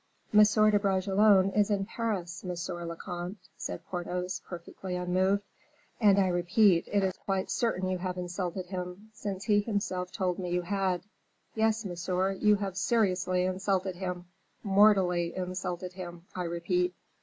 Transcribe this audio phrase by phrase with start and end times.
[0.33, 0.39] "M.
[0.39, 5.43] de Bragelonne is in Paris, monsieur le comte," said Porthos, perfectly unmoved;
[5.99, 10.39] "and I repeat, it is quite certain you have insulted him, since he himself told
[10.39, 11.03] me you had.
[11.53, 14.25] Yes, monsieur, you have seriously insulted him,
[14.63, 16.95] mortally insulted him, I repeat."